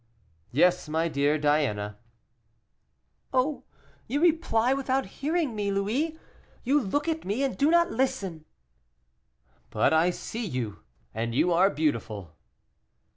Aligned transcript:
"Yes, 0.51 0.89
my 0.89 1.07
dear 1.09 1.37
Diana." 1.37 1.99
"Oh, 3.31 3.65
you 4.07 4.19
reply 4.19 4.73
without 4.73 5.05
hearing 5.21 5.55
me, 5.55 5.69
Louis; 5.69 6.17
you 6.63 6.81
look 6.81 7.07
at 7.07 7.23
me, 7.23 7.43
and 7.43 7.55
do 7.55 7.69
not 7.69 7.91
listen." 7.91 8.45
"But 9.69 9.93
I 9.93 10.09
see 10.09 10.43
you, 10.43 10.79
and 11.13 11.35
you 11.35 11.53
are 11.53 11.69
beautiful." 11.69 12.35